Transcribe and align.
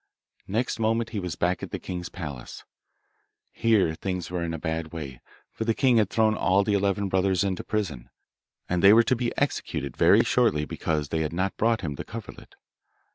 Next 0.47 0.79
moment 0.79 1.11
he 1.11 1.19
was 1.19 1.35
back 1.35 1.61
at 1.61 1.69
the 1.69 1.77
king's 1.77 2.09
palace. 2.09 2.63
Here 3.51 3.93
things 3.93 4.31
were 4.31 4.41
in 4.43 4.51
a 4.51 4.57
bad 4.57 4.91
way, 4.91 5.21
for 5.51 5.63
the 5.63 5.75
king 5.75 5.97
had 5.97 6.09
thrown 6.09 6.33
all 6.35 6.63
the 6.63 6.73
eleven 6.73 7.07
brothers 7.07 7.43
into 7.43 7.63
prison, 7.63 8.09
and 8.67 8.81
they 8.81 8.93
were 8.93 9.03
to 9.03 9.15
be 9.15 9.31
executed 9.37 9.95
very 9.95 10.23
shortly 10.23 10.65
because 10.65 11.09
they 11.09 11.19
had 11.21 11.33
not 11.33 11.55
brought 11.55 11.81
him 11.81 11.93
the 11.93 12.03
coverlet. 12.03 12.55